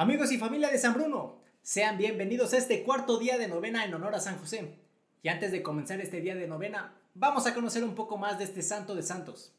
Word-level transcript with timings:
Amigos 0.00 0.32
y 0.32 0.38
familia 0.38 0.70
de 0.70 0.78
San 0.78 0.94
Bruno, 0.94 1.42
sean 1.60 1.98
bienvenidos 1.98 2.54
a 2.54 2.56
este 2.56 2.84
cuarto 2.84 3.18
día 3.18 3.36
de 3.36 3.48
novena 3.48 3.84
en 3.84 3.92
honor 3.92 4.14
a 4.14 4.20
San 4.20 4.38
José. 4.38 4.78
Y 5.22 5.28
antes 5.28 5.52
de 5.52 5.62
comenzar 5.62 6.00
este 6.00 6.22
día 6.22 6.34
de 6.34 6.46
novena, 6.46 6.94
vamos 7.12 7.46
a 7.46 7.52
conocer 7.52 7.84
un 7.84 7.94
poco 7.94 8.16
más 8.16 8.38
de 8.38 8.44
este 8.44 8.62
santo 8.62 8.94
de 8.94 9.02
santos. 9.02 9.52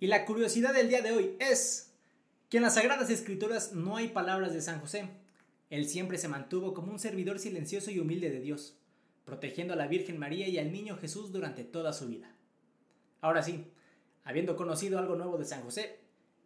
Y 0.00 0.06
la 0.06 0.24
curiosidad 0.24 0.72
del 0.72 0.88
día 0.88 1.02
de 1.02 1.12
hoy 1.12 1.36
es 1.40 1.92
que 2.48 2.56
en 2.56 2.62
las 2.62 2.76
Sagradas 2.76 3.10
Escrituras 3.10 3.74
no 3.74 3.98
hay 3.98 4.08
palabras 4.08 4.54
de 4.54 4.62
San 4.62 4.80
José. 4.80 5.10
Él 5.68 5.90
siempre 5.90 6.16
se 6.16 6.28
mantuvo 6.28 6.72
como 6.72 6.90
un 6.90 6.98
servidor 6.98 7.38
silencioso 7.38 7.90
y 7.90 7.98
humilde 7.98 8.30
de 8.30 8.40
Dios, 8.40 8.78
protegiendo 9.26 9.74
a 9.74 9.76
la 9.76 9.88
Virgen 9.88 10.18
María 10.18 10.48
y 10.48 10.56
al 10.56 10.72
niño 10.72 10.96
Jesús 10.96 11.32
durante 11.32 11.64
toda 11.64 11.92
su 11.92 12.08
vida. 12.08 12.34
Ahora 13.20 13.42
sí, 13.42 13.70
habiendo 14.24 14.56
conocido 14.56 14.98
algo 14.98 15.16
nuevo 15.16 15.36
de 15.36 15.44
San 15.44 15.60
José, 15.60 15.98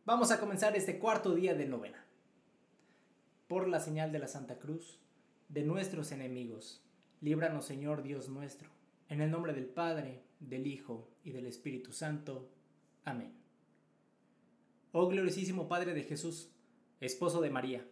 vamos 0.04 0.32
a 0.32 0.40
comenzar 0.40 0.76
este 0.76 0.98
cuarto 0.98 1.36
día 1.36 1.54
de 1.54 1.66
novena 1.66 2.07
por 3.48 3.66
la 3.66 3.80
señal 3.80 4.12
de 4.12 4.18
la 4.18 4.28
Santa 4.28 4.58
Cruz, 4.58 5.00
de 5.48 5.62
nuestros 5.62 6.12
enemigos. 6.12 6.84
Líbranos, 7.22 7.64
Señor 7.64 8.02
Dios 8.02 8.28
nuestro, 8.28 8.68
en 9.08 9.22
el 9.22 9.30
nombre 9.30 9.54
del 9.54 9.64
Padre, 9.64 10.22
del 10.38 10.66
Hijo 10.66 11.08
y 11.24 11.32
del 11.32 11.46
Espíritu 11.46 11.92
Santo. 11.92 12.50
Amén. 13.04 13.32
Oh 14.92 15.08
gloriosísimo 15.08 15.66
Padre 15.66 15.94
de 15.94 16.02
Jesús, 16.02 16.52
esposo 17.00 17.40
de 17.40 17.48
María, 17.48 17.86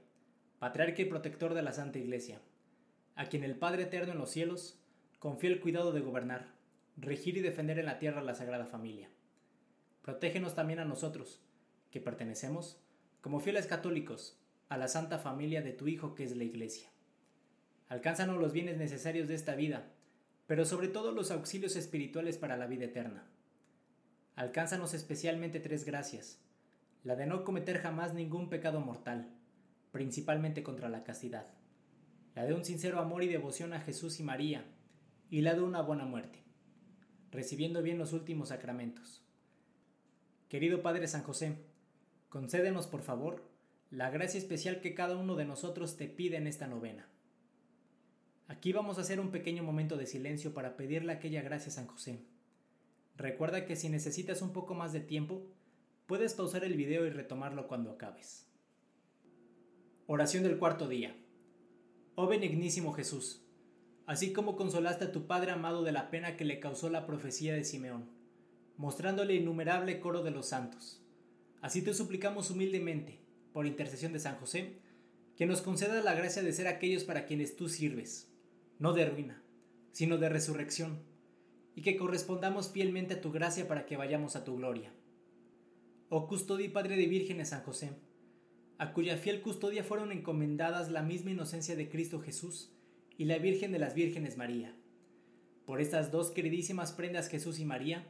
patriarca 0.59 1.01
y 1.01 1.07
protector 1.07 1.55
de 1.55 1.63
la 1.63 1.73
Santa 1.73 1.99
Iglesia, 1.99 2.43
a 3.15 3.27
quien 3.27 3.43
el 3.43 3.57
Padre 3.57 3.85
Eterno 3.85 4.13
en 4.13 4.19
los 4.19 4.31
cielos 4.31 4.79
confió 5.19 5.49
el 5.49 5.61
cuidado 5.61 5.93
de 5.93 6.01
gobernar, 6.01 6.53
regir 6.99 7.39
y 7.39 7.41
defender 7.41 7.79
en 7.79 7.87
la 7.87 7.99
tierra 7.99 8.23
la 8.23 8.35
Sagrada 8.35 8.67
Familia. 8.67 9.09
Protégenos 10.03 10.55
también 10.55 10.81
a 10.81 10.85
nosotros, 10.85 11.41
que 11.91 12.01
pertenecemos, 12.01 12.79
como 13.23 13.41
fieles 13.41 13.67
católicos, 13.67 14.39
a 14.69 14.77
la 14.77 14.89
santa 14.89 15.19
familia 15.19 15.63
de 15.63 15.73
tu 15.73 15.89
Hijo 15.89 16.15
que 16.15 16.25
es 16.25 16.37
la 16.37 16.45
Iglesia. 16.45 16.89
Alcánzanos 17.89 18.39
los 18.39 18.53
bienes 18.53 18.79
necesarios 18.79 19.29
de 19.29 19.35
esta 19.35 19.55
vida, 19.55 19.93
pero 20.47 20.65
sobre 20.65 20.89
todo 20.89 21.13
los 21.13 21.31
auxilios 21.31 21.77
espirituales 21.77 22.37
para 22.39 22.57
la 22.57 22.67
vida 22.67 22.87
eterna. 22.87 23.25
Alcánzanos 24.35 24.93
especialmente 24.93 25.61
tres 25.61 25.85
gracias, 25.85 26.41
la 27.05 27.15
de 27.17 27.27
no 27.27 27.45
cometer 27.45 27.79
jamás 27.79 28.13
ningún 28.13 28.49
pecado 28.49 28.81
mortal, 28.81 29.31
principalmente 29.93 30.63
contra 30.63 30.89
la 30.89 31.05
castidad, 31.05 31.47
la 32.35 32.45
de 32.45 32.53
un 32.53 32.65
sincero 32.65 32.99
amor 33.01 33.23
y 33.23 33.29
devoción 33.29 33.73
a 33.73 33.81
Jesús 33.81 34.19
y 34.21 34.25
María, 34.25 34.65
y 35.31 35.41
la 35.41 35.55
de 35.55 35.63
una 35.63 35.81
buena 35.81 36.05
muerte, 36.05 36.43
recibiendo 37.31 37.83
bien 37.83 37.99
los 37.99 38.13
últimos 38.13 38.49
sacramentos. 38.49 39.23
Querido 40.49 40.83
Padre 40.83 41.09
San 41.09 41.23
José, 41.23 41.57
concédenos 42.29 42.87
por 42.87 43.03
favor 43.03 43.56
la 43.97 44.11
gracia 44.11 44.37
especial 44.37 44.83
que 44.83 44.93
cada 44.93 45.17
uno 45.17 45.37
de 45.37 45.47
nosotros 45.47 45.97
te 45.97 46.07
pide 46.07 46.37
en 46.37 46.47
esta 46.47 46.67
novena. 46.67 47.09
Aquí 48.47 48.75
vamos 48.75 48.99
a 48.99 49.01
hacer 49.01 49.21
un 49.21 49.31
pequeño 49.31 49.63
momento 49.63 49.97
de 49.97 50.05
silencio 50.05 50.53
para 50.53 50.77
pedirle 50.77 51.15
aquella 51.15 51.41
gracia 51.41 51.69
a 51.69 51.77
San 51.77 51.87
José. 51.87 52.21
Recuerda 53.17 53.65
que 53.65 53.75
si 53.75 53.89
necesitas 53.89 54.43
un 54.43 54.53
poco 54.53 54.75
más 54.75 54.93
de 54.93 55.01
tiempo, 55.01 55.47
puedes 56.05 56.35
pausar 56.35 56.63
el 56.63 56.77
video 56.77 57.07
y 57.07 57.11
retomarlo 57.11 57.69
cuando 57.69 57.91
acabes. 57.91 58.47
Oración 60.07 60.43
del 60.43 60.59
cuarto 60.59 60.89
día. 60.89 61.17
Oh 62.17 62.27
benignísimo 62.27 62.93
Jesús, 62.93 63.47
así 64.05 64.31
como 64.35 64.57
consolaste 64.57 65.07
a 65.07 65.13
tu 65.13 65.27
Padre 65.27 65.53
amado 65.53 65.83
de 65.85 65.93
la 65.93 66.11
pena 66.11 66.37
que 66.37 66.45
le 66.45 66.61
causó 66.61 66.91
la 66.91 67.07
profecía 67.07 67.55
de 67.55 67.65
Simeón, 67.65 68.11
mostrándole 68.77 69.37
innumerable 69.37 70.01
coro 70.01 70.23
de 70.23 70.33
los 70.33 70.51
santos. 70.51 71.03
Así 71.63 71.81
te 71.81 71.95
suplicamos 71.95 72.51
humildemente 72.51 73.25
por 73.57 73.67
intercesión 73.67 74.13
de 74.13 74.19
San 74.19 74.37
José, 74.37 74.75
que 75.35 75.47
nos 75.47 75.63
conceda 75.63 76.03
la 76.03 76.13
gracia 76.13 76.43
de 76.43 76.53
ser 76.53 76.69
aquellos 76.69 77.05
para 77.05 77.25
quienes 77.25 77.57
tú 77.57 77.71
sirves, 77.71 78.31
no 78.79 78.93
de 78.93 79.07
ruina, 79.07 79.43
sino 79.93 80.19
de 80.19 80.29
resurrección, 80.29 80.99
y 81.75 81.81
que 81.81 81.97
correspondamos 81.97 82.69
fielmente 82.71 83.15
a 83.15 83.21
tu 83.23 83.33
gracia 83.33 83.67
para 83.67 83.87
que 83.87 83.97
vayamos 83.97 84.37
a 84.37 84.45
tu 84.45 84.59
gloria. 84.59 84.93
Oh 86.11 86.29
custodio 86.29 86.67
y 86.67 86.69
Padre 86.69 86.99
de 86.99 87.07
vírgenes 87.07 87.49
San 87.49 87.63
José, 87.63 87.93
a 88.77 88.93
cuya 88.93 89.17
fiel 89.17 89.41
custodia 89.41 89.83
fueron 89.83 90.13
encomendadas 90.13 90.91
la 90.91 91.01
misma 91.01 91.31
inocencia 91.31 91.77
de 91.77 91.89
Cristo 91.89 92.21
Jesús 92.21 92.75
y 93.17 93.25
la 93.25 93.39
Virgen 93.39 93.73
de 93.73 93.79
las 93.79 93.95
Vírgenes 93.95 94.37
María. 94.37 94.77
Por 95.65 95.81
estas 95.81 96.11
dos 96.13 96.31
queridísimas 96.31 96.93
prendas 96.93 97.31
Jesús 97.31 97.59
y 97.59 97.65
María, 97.65 98.07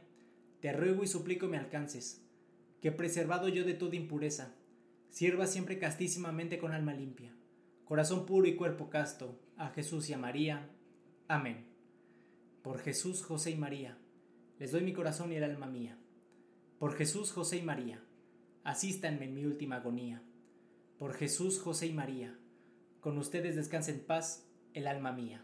te 0.59 0.73
ruego 0.73 1.05
y 1.05 1.07
suplico 1.07 1.47
me 1.47 1.55
alcances, 1.55 2.21
que 2.81 2.91
preservado 2.91 3.47
yo 3.47 3.63
de 3.63 3.75
toda 3.75 3.95
impureza, 3.95 4.53
Sirva 5.09 5.47
siempre 5.47 5.79
castísimamente 5.79 6.59
con 6.59 6.73
alma 6.73 6.93
limpia, 6.93 7.33
corazón 7.85 8.25
puro 8.25 8.47
y 8.47 8.55
cuerpo 8.55 8.89
casto, 8.89 9.39
a 9.57 9.69
Jesús 9.69 10.09
y 10.09 10.13
a 10.13 10.17
María. 10.17 10.69
Amén. 11.27 11.65
Por 12.61 12.79
Jesús, 12.79 13.23
José 13.23 13.51
y 13.51 13.55
María, 13.55 13.97
les 14.59 14.71
doy 14.71 14.81
mi 14.81 14.93
corazón 14.93 15.31
y 15.31 15.35
el 15.35 15.43
alma 15.43 15.67
mía. 15.67 15.97
Por 16.77 16.93
Jesús, 16.95 17.31
José 17.31 17.57
y 17.57 17.63
María, 17.63 18.03
asístanme 18.63 19.25
en 19.25 19.33
mi 19.33 19.45
última 19.45 19.77
agonía. 19.77 20.21
Por 20.99 21.13
Jesús, 21.13 21.59
José 21.59 21.87
y 21.87 21.93
María, 21.93 22.37
con 22.99 23.17
ustedes 23.17 23.55
descanse 23.55 23.91
en 23.91 24.05
paz 24.05 24.47
el 24.73 24.87
alma 24.87 25.11
mía. 25.11 25.43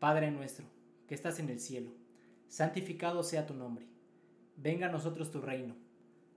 Padre 0.00 0.30
nuestro, 0.30 0.66
que 1.06 1.14
estás 1.14 1.38
en 1.38 1.48
el 1.48 1.60
cielo, 1.60 1.92
santificado 2.48 3.22
sea 3.22 3.46
tu 3.46 3.54
nombre. 3.54 3.86
Venga 4.56 4.88
a 4.88 4.92
nosotros 4.92 5.30
tu 5.30 5.40
reino 5.40 5.81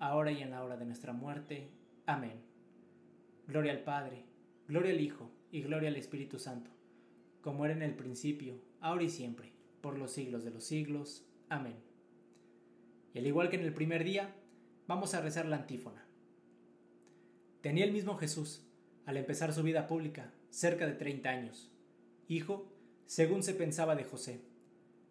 ahora 0.00 0.32
y 0.32 0.42
en 0.42 0.50
la 0.50 0.64
hora 0.64 0.76
de 0.76 0.86
nuestra 0.86 1.12
muerte. 1.12 1.68
Amén. 2.06 2.42
Gloria 3.46 3.72
al 3.72 3.84
Padre, 3.84 4.24
gloria 4.66 4.92
al 4.92 5.00
Hijo 5.00 5.30
y 5.52 5.60
gloria 5.60 5.90
al 5.90 5.96
Espíritu 5.96 6.38
Santo, 6.38 6.70
como 7.42 7.64
era 7.64 7.74
en 7.74 7.82
el 7.82 7.94
principio, 7.94 8.60
ahora 8.80 9.04
y 9.04 9.10
siempre, 9.10 9.52
por 9.80 9.98
los 9.98 10.10
siglos 10.10 10.42
de 10.42 10.50
los 10.50 10.64
siglos. 10.64 11.26
Amén. 11.48 11.76
Y 13.14 13.18
al 13.18 13.26
igual 13.26 13.50
que 13.50 13.56
en 13.56 13.62
el 13.62 13.74
primer 13.74 14.02
día, 14.02 14.34
vamos 14.86 15.14
a 15.14 15.20
rezar 15.20 15.46
la 15.46 15.56
antífona. 15.56 16.06
Tenía 17.60 17.84
el 17.84 17.92
mismo 17.92 18.16
Jesús, 18.16 18.66
al 19.04 19.18
empezar 19.18 19.52
su 19.52 19.62
vida 19.62 19.86
pública, 19.86 20.32
cerca 20.48 20.86
de 20.86 20.94
30 20.94 21.28
años, 21.28 21.70
hijo, 22.26 22.72
según 23.04 23.42
se 23.42 23.54
pensaba 23.54 23.96
de 23.96 24.04
José. 24.04 24.40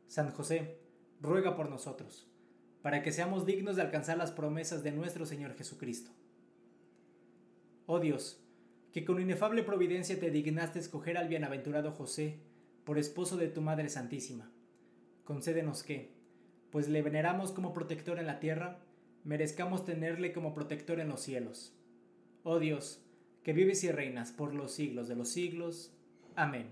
San 0.07 0.31
José, 0.31 0.79
ruega 1.21 1.55
por 1.55 1.69
nosotros 1.69 2.29
para 2.81 3.03
que 3.03 3.11
seamos 3.11 3.45
dignos 3.45 3.75
de 3.75 3.81
alcanzar 3.81 4.17
las 4.17 4.31
promesas 4.31 4.83
de 4.83 4.91
nuestro 4.91 5.25
Señor 5.25 5.55
Jesucristo. 5.55 6.11
Oh 7.85 7.99
Dios, 7.99 8.41
que 8.93 9.05
con 9.05 9.19
inefable 9.19 9.63
providencia 9.63 10.19
te 10.19 10.31
dignaste 10.31 10.79
escoger 10.79 11.17
al 11.17 11.27
bienaventurado 11.27 11.91
José 11.91 12.39
por 12.83 12.97
esposo 12.97 13.37
de 13.37 13.47
tu 13.47 13.61
Madre 13.61 13.89
Santísima. 13.89 14.51
Concédenos 15.23 15.83
que, 15.83 16.11
pues 16.71 16.87
le 16.87 17.01
veneramos 17.01 17.51
como 17.51 17.73
protector 17.73 18.19
en 18.19 18.27
la 18.27 18.39
tierra, 18.39 18.79
merezcamos 19.23 19.85
tenerle 19.85 20.33
como 20.33 20.53
protector 20.53 20.99
en 20.99 21.09
los 21.09 21.21
cielos. 21.21 21.75
Oh 22.43 22.59
Dios, 22.59 23.03
que 23.43 23.53
vives 23.53 23.83
y 23.83 23.91
reinas 23.91 24.31
por 24.31 24.55
los 24.55 24.71
siglos 24.71 25.07
de 25.07 25.15
los 25.15 25.29
siglos. 25.29 25.93
Amén. 26.35 26.69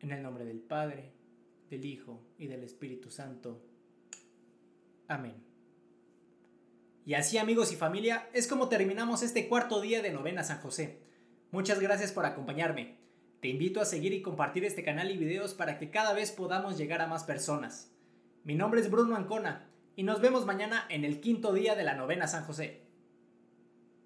En 0.00 0.12
el 0.12 0.22
nombre 0.22 0.44
del 0.44 0.60
Padre, 0.60 1.12
del 1.70 1.84
Hijo 1.84 2.20
y 2.38 2.46
del 2.46 2.62
Espíritu 2.62 3.10
Santo. 3.10 3.69
Amén. 5.10 5.34
Y 7.04 7.14
así 7.14 7.36
amigos 7.36 7.72
y 7.72 7.76
familia, 7.76 8.28
es 8.32 8.46
como 8.46 8.68
terminamos 8.68 9.24
este 9.24 9.48
cuarto 9.48 9.80
día 9.80 10.02
de 10.02 10.12
novena 10.12 10.44
San 10.44 10.60
José. 10.60 11.02
Muchas 11.50 11.80
gracias 11.80 12.12
por 12.12 12.26
acompañarme. 12.26 12.96
Te 13.40 13.48
invito 13.48 13.80
a 13.80 13.86
seguir 13.86 14.12
y 14.12 14.22
compartir 14.22 14.64
este 14.64 14.84
canal 14.84 15.10
y 15.10 15.16
videos 15.16 15.52
para 15.52 15.80
que 15.80 15.90
cada 15.90 16.12
vez 16.12 16.30
podamos 16.30 16.78
llegar 16.78 17.00
a 17.00 17.08
más 17.08 17.24
personas. 17.24 17.90
Mi 18.44 18.54
nombre 18.54 18.80
es 18.80 18.88
Bruno 18.88 19.16
Ancona 19.16 19.68
y 19.96 20.04
nos 20.04 20.20
vemos 20.20 20.46
mañana 20.46 20.86
en 20.88 21.04
el 21.04 21.20
quinto 21.20 21.52
día 21.52 21.74
de 21.74 21.82
la 21.82 21.94
novena 21.94 22.28
San 22.28 22.44
José. 22.44 22.86